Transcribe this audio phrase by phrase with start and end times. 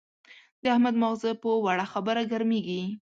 [0.63, 2.83] د احمد ماغزه په وړه خبره ګرمېږي.